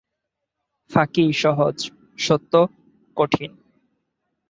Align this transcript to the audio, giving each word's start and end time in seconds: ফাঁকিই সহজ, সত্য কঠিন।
ফাঁকিই 0.91 1.31
সহজ, 1.33 1.77
সত্য 2.17 2.53
কঠিন। 3.17 3.51